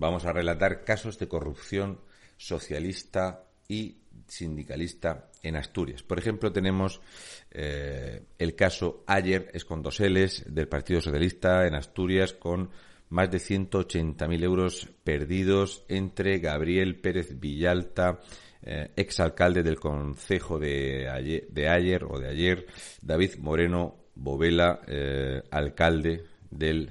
[0.00, 2.00] vamos a relatar casos de corrupción
[2.38, 6.02] socialista y sindicalista en Asturias.
[6.02, 7.02] Por ejemplo, tenemos
[7.50, 12.70] eh, el caso Ayer Escondoseles del Partido Socialista en Asturias con
[13.10, 18.20] más de 180.000 euros perdidos entre Gabriel Pérez Villalta,
[18.62, 22.66] eh, exalcalde del Concejo de ayer, o de ayer,
[23.02, 26.90] David Moreno Bovela, eh, alcalde del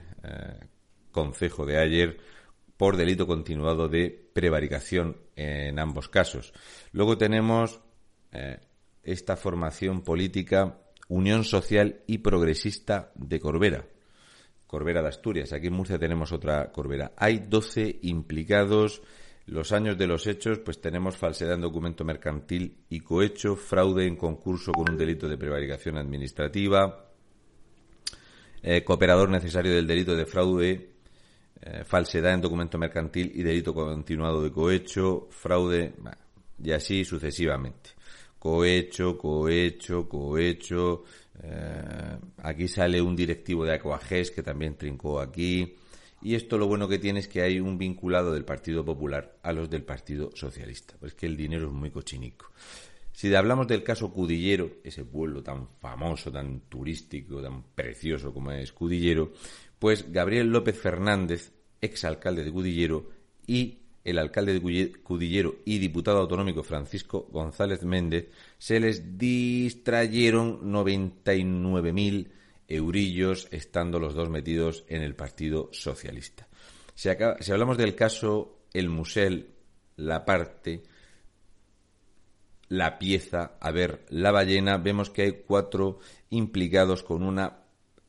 [1.11, 2.17] Concejo de ayer,
[2.79, 6.53] por delito continuado de prevaricación en ambos casos.
[6.93, 7.81] Luego tenemos
[9.03, 10.79] esta formación política
[11.09, 13.85] Unión Social y Progresista de Corbera,
[14.65, 15.51] Corbera de Asturias.
[15.51, 17.11] Aquí en Murcia tenemos otra Corbera.
[17.17, 19.01] Hay 12 implicados.
[19.45, 24.15] Los años de los hechos, pues tenemos falsedad en documento mercantil y cohecho, fraude en
[24.15, 27.09] concurso con un delito de prevaricación administrativa,
[28.61, 30.98] eh, cooperador necesario del delito de fraude,
[31.61, 35.93] eh, falsedad en documento mercantil y delito continuado de cohecho, fraude,
[36.63, 37.91] y así sucesivamente.
[38.37, 41.03] Cohecho, cohecho, cohecho,
[41.43, 45.75] eh, aquí sale un directivo de Aquages que también trincó aquí.
[46.21, 49.53] Y esto lo bueno que tiene es que hay un vinculado del Partido Popular a
[49.53, 50.95] los del Partido Socialista.
[50.99, 52.51] Pues que el dinero es muy cochinico.
[53.19, 58.71] Si hablamos del caso Cudillero, ese pueblo tan famoso, tan turístico, tan precioso como es
[58.71, 59.33] Cudillero,
[59.77, 63.09] pues Gabriel López Fernández, exalcalde de Cudillero,
[63.45, 72.29] y el alcalde de Cudillero y diputado autonómico Francisco González Méndez, se les distrayeron 99.000
[72.69, 76.47] eurillos estando los dos metidos en el Partido Socialista.
[76.95, 77.09] Si,
[77.41, 79.49] si hablamos del caso El Musel,
[79.97, 80.83] la parte,
[82.69, 87.57] la pieza, a ver, la ballena, vemos que hay cuatro implicados con una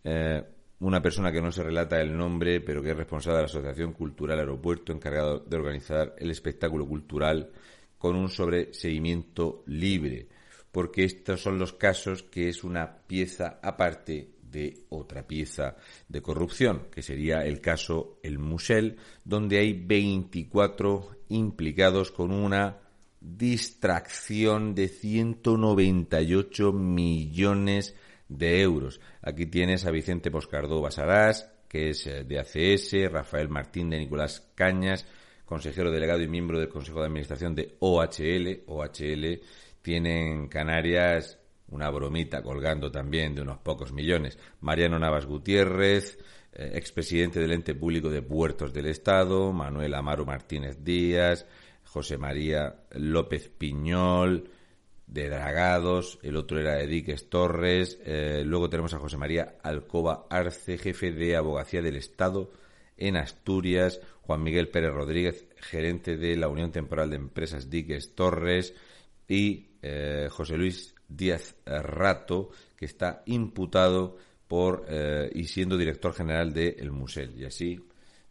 [0.02, 0.42] eh,
[0.80, 3.92] una persona que no se relata el nombre, pero que es responsable de la Asociación
[3.92, 7.52] Cultural Aeropuerto, encargado de organizar el espectáculo cultural
[7.96, 10.26] con un sobreseimiento libre,
[10.72, 15.76] porque estos son los casos que es una pieza aparte de otra pieza
[16.08, 22.85] de corrupción, que sería el caso El Musel, donde hay 24 implicados con una
[23.26, 27.96] distracción de 198 millones
[28.28, 29.00] de euros.
[29.22, 34.48] Aquí tienes a Vicente Poscardó Basarás, que es eh, de ACS, Rafael Martín de Nicolás
[34.54, 35.06] Cañas,
[35.44, 38.62] consejero delegado y miembro del Consejo de Administración de OHL.
[38.66, 39.40] OHL
[39.82, 41.38] tiene en Canarias
[41.68, 44.38] una bromita colgando también de unos pocos millones.
[44.60, 46.18] Mariano Navas Gutiérrez,
[46.52, 51.46] eh, expresidente del ente público de Puertos del Estado, Manuel Amaro Martínez Díaz,
[51.96, 54.50] José María López Piñol,
[55.06, 60.76] de Dragados, el otro era de Torres, eh, luego tenemos a José María Alcoba Arce,
[60.76, 62.50] jefe de Abogacía del Estado
[62.98, 68.74] en Asturias, Juan Miguel Pérez Rodríguez, gerente de la Unión Temporal de Empresas Diques Torres,
[69.26, 76.52] y eh, José Luis Díaz Rato, que está imputado por eh, y siendo director general
[76.52, 77.80] de El Musel, y así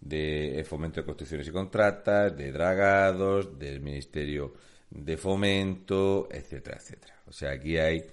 [0.06, 4.54] de Fomento de Construcciones y Contratas, de Dragados, del Ministerio
[4.90, 7.16] de Fomento, etcétera, etcétera.
[7.26, 8.06] O sea, aquí hay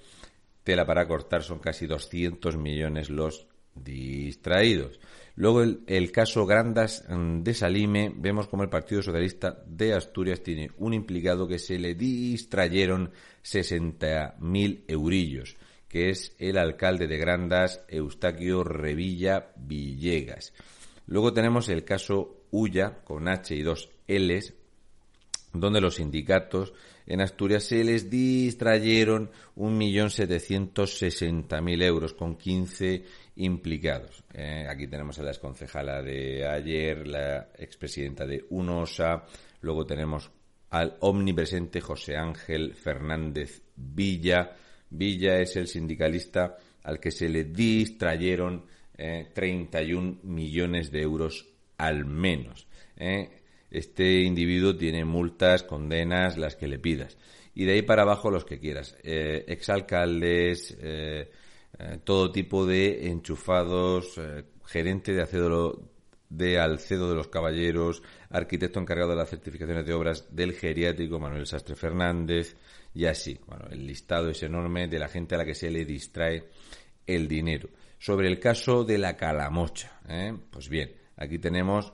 [0.65, 4.99] tela para cortar, son casi 200 millones los distraídos.
[5.35, 10.71] Luego el, caso Grandas mm, de Salime, vemos como el Partido Socialista de Asturias tiene
[10.79, 13.13] un implicado que se le distrayeron
[13.45, 15.57] 60.000 eurillos,
[15.89, 20.55] que es el alcalde de Grandas, Eustaquio Revilla Villegas.
[21.07, 24.55] Luego tenemos el caso Ulla, con H y dos Ls,
[25.53, 26.73] donde los sindicatos
[27.07, 33.05] en Asturias se les distrayeron 1.760.000 euros con 15
[33.37, 34.25] implicados.
[34.33, 39.25] Eh, aquí tenemos a la exconcejala de ayer, la expresidenta de UNOSA,
[39.61, 40.31] luego tenemos
[40.71, 44.57] al omnipresente José Ángel Fernández Villa.
[44.89, 48.65] Villa es el sindicalista al que se le distrayeron
[48.97, 51.49] 31 eh, millones de euros
[51.79, 52.67] al menos.
[52.97, 53.31] Eh.
[53.71, 57.17] Este individuo tiene multas, condenas, las que le pidas.
[57.55, 58.97] Y de ahí para abajo los que quieras.
[59.03, 60.77] exalcaldes,
[61.79, 65.91] eh, todo tipo de enchufados, eh, gerente de acero
[66.29, 71.47] de Alcedo de los Caballeros, arquitecto encargado de las certificaciones de obras del geriátrico Manuel
[71.47, 72.57] Sastre Fernández,
[72.95, 73.39] y así.
[73.47, 76.45] Bueno, el listado es enorme de la gente a la que se le distrae
[77.07, 77.69] el dinero.
[78.03, 80.37] Sobre el caso de la calamocha, ¿eh?
[80.51, 81.93] pues bien, aquí tenemos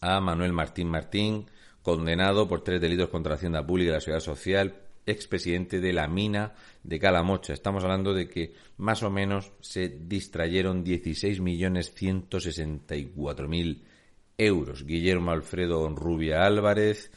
[0.00, 1.50] a Manuel Martín Martín,
[1.82, 6.08] condenado por tres delitos contra la hacienda pública y la seguridad social, expresidente de la
[6.08, 7.52] mina de Calamocha.
[7.52, 13.82] Estamos hablando de que más o menos se distrayeron 16.164.000
[14.38, 14.86] euros.
[14.86, 17.12] Guillermo Alfredo Rubia Álvarez,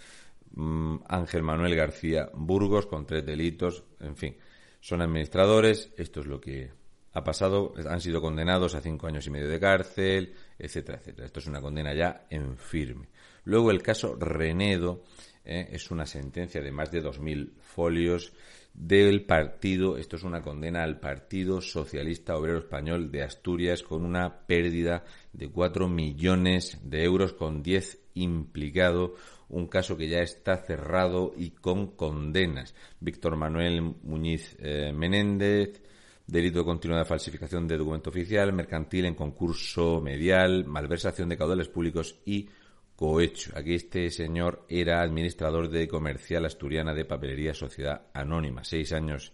[0.51, 4.35] mm, Ángel Manuel García Burgos, con tres delitos, en fin,
[4.81, 5.93] son administradores.
[5.95, 6.77] Esto es lo que
[7.13, 7.73] ha pasado.
[7.87, 11.25] Han sido condenados a cinco años y medio de cárcel, etcétera, etcétera.
[11.25, 13.09] Esto es una condena ya en firme.
[13.45, 15.03] Luego el caso Renedo
[15.45, 15.69] ¿eh?
[15.71, 18.33] es una sentencia de más de 2.000 folios
[18.73, 24.45] del partido, esto es una condena al Partido Socialista Obrero Español de Asturias con una
[24.45, 25.03] pérdida
[25.33, 29.15] de 4 millones de euros con 10 implicado,
[29.49, 32.75] un caso que ya está cerrado y con condenas.
[32.99, 35.81] Víctor Manuel Muñiz eh, Menéndez,
[36.29, 42.19] delito de continuada falsificación de documento oficial, mercantil en concurso medial, malversación de caudales públicos
[42.25, 42.49] y
[42.95, 43.51] cohecho.
[43.55, 48.63] Aquí este señor era administrador de Comercial Asturiana de Papelería Sociedad Anónima.
[48.63, 49.33] Seis años,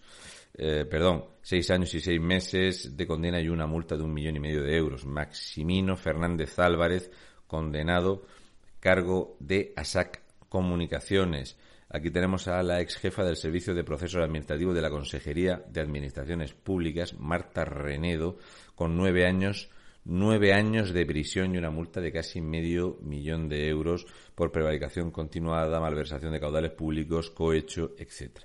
[0.53, 4.37] eh, perdón, seis años y seis meses de condena y una multa de un millón
[4.37, 5.05] y medio de euros.
[5.05, 7.11] Maximino Fernández Álvarez,
[7.47, 8.25] condenado,
[8.79, 11.57] cargo de ASAC Comunicaciones.
[11.95, 15.79] Aquí tenemos a la ex jefa del Servicio de Procesos Administrativos de la Consejería de
[15.79, 18.37] Administraciones Públicas, Marta Renedo,
[18.75, 19.69] con nueve años
[20.03, 24.05] nueve años de prisión y una multa de casi medio millón de euros
[24.35, 28.39] por prevaricación continuada, malversación de caudales públicos, cohecho, etc.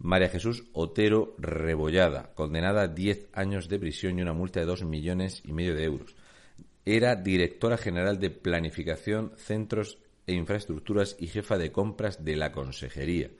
[0.00, 4.84] María Jesús Otero Rebollada, condenada a diez años de prisión y una multa de dos
[4.84, 6.14] millones y medio de euros.
[6.84, 9.96] Era directora general de Planificación, Centros
[10.34, 13.30] Infraestructuras y jefa de compras de la Consejería.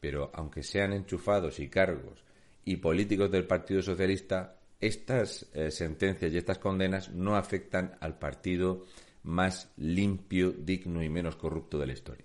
[0.00, 2.24] Pero aunque sean enchufados y cargos
[2.64, 8.84] y políticos del Partido Socialista, estas eh, sentencias y estas condenas no afectan al partido
[9.24, 12.24] más limpio, digno y menos corrupto de la historia.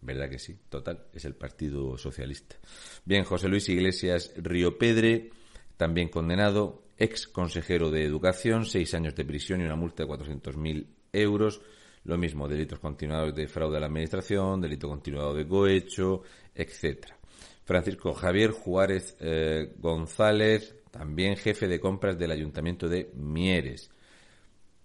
[0.00, 0.56] ¿Verdad que sí?
[0.68, 2.56] Total, es el Partido Socialista.
[3.04, 5.30] Bien, José Luis Iglesias Río Pedre,
[5.76, 10.86] también condenado, ex consejero de Educación, seis años de prisión y una multa de 400.000
[11.12, 11.60] euros.
[12.06, 16.22] Lo mismo, delitos continuados de fraude a la Administración, delito continuado de cohecho,
[16.54, 17.18] etcétera.
[17.64, 23.90] Francisco Javier Juárez eh, González, también jefe de compras del Ayuntamiento de Mieres.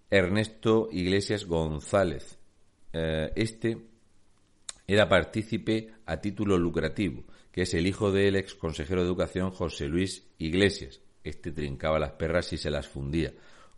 [0.10, 2.40] Ernesto Iglesias González.
[2.92, 3.78] Eh, este
[4.88, 9.88] era partícipe a título lucrativo, que es el hijo del ex consejero de Educación José
[9.88, 11.02] Luis Iglesias.
[11.24, 13.32] Este trincaba las perras y se las fundía.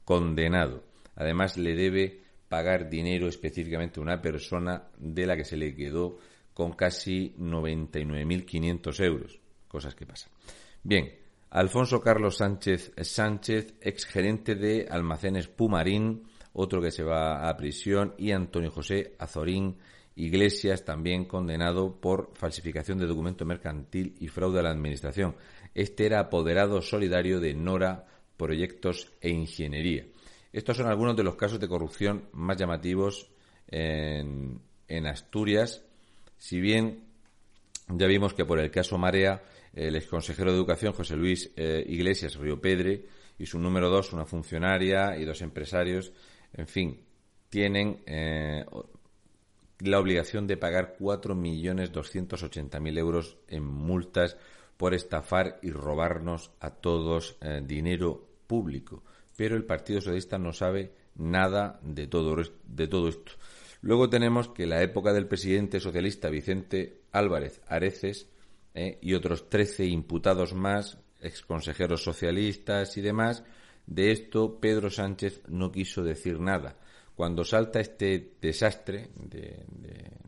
[0.06, 0.86] Condenado.
[1.16, 2.23] Además, le debe
[2.54, 6.20] pagar dinero específicamente a una persona de la que se le quedó
[6.54, 9.40] con casi 99.500 euros.
[9.68, 10.32] Cosas que pasan.
[10.84, 11.16] Bien,
[11.50, 18.34] Alfonso Carlos Sánchez Sánchez, exgerente de Almacenes Pumarín, otro que se va a prisión, y
[18.34, 19.78] Antonio José Azorín
[20.16, 25.36] Iglesias, también condenado por falsificación de documento mercantil y fraude a la Administración.
[25.74, 28.06] Este era apoderado solidario de Nora
[28.38, 30.06] Proyectos e Ingeniería.
[30.54, 33.32] Estos son algunos de los casos de corrupción más llamativos
[33.68, 34.62] en,
[35.08, 35.84] Asturias,
[36.38, 37.06] si bien
[37.90, 39.42] ya vimos que por el caso Marea
[39.74, 43.07] el exconsejero de Educación José Luis eh, Iglesias Río Pedre
[43.40, 46.14] y su número dos, una funcionaria y dos empresarios,
[46.54, 47.04] en fin,
[47.50, 48.64] tienen eh,
[49.80, 54.38] la obligación de pagar 4.280.000 euros en multas
[54.78, 59.04] por estafar y robarnos a todos eh, dinero público.
[59.35, 62.35] Pero el Partido Socialista no sabe nada de todo,
[62.66, 63.33] de todo esto.
[63.81, 68.30] Luego tenemos que la época del presidente socialista Vicente Álvarez Areces
[68.73, 68.97] ¿eh?
[69.02, 73.44] y otros 13 imputados más, exconsejeros socialistas y demás.
[73.85, 76.78] De esto Pedro Sánchez no quiso decir nada.
[77.16, 79.66] Cuando salta este desastre de,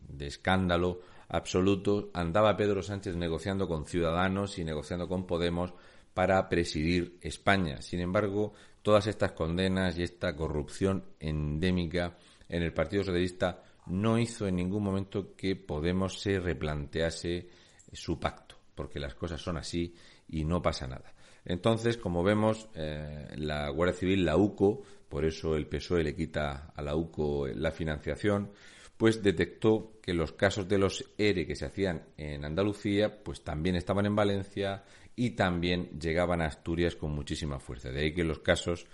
[0.10, 5.74] de escándalo absoluto, andaba Pedro Sánchez negociando con Ciudadanos y negociando con Podemos
[6.14, 7.82] para presidir España.
[7.82, 8.54] Sin embargo,
[8.86, 14.84] todas estas condenas y esta corrupción endémica en el Partido Socialista no hizo en ningún
[14.84, 17.50] momento que Podemos se replantease
[17.92, 19.96] su pacto, porque las cosas son así
[20.28, 21.16] y no pasa nada.
[21.46, 26.72] Entonces, como vemos, eh, la Guardia Civil, la UCO, por eso el PSOE le quita
[26.76, 28.52] a la UCO la financiación,
[28.98, 33.76] pues detectó que los casos de los ERE que se hacían en Andalucía, pues también
[33.76, 34.84] estaban en Valencia
[35.16, 37.90] y también llegaban a Asturias con muchísima fuerza.
[37.90, 38.86] De ahí que los casos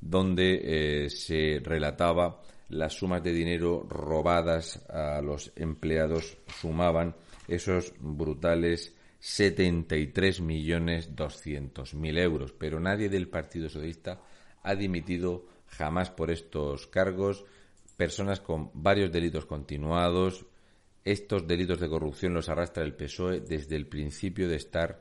[0.00, 7.14] donde eh, se relataba las sumas de dinero robadas a los empleados sumaban
[7.46, 12.52] esos brutales 73 millones 200 mil euros.
[12.52, 14.20] Pero nadie del Partido Socialista
[14.62, 17.44] ha dimitido jamás por estos cargos.
[18.02, 20.44] Personas con varios delitos continuados.
[21.04, 25.00] Estos delitos de corrupción los arrastra el PSOE desde el principio de estar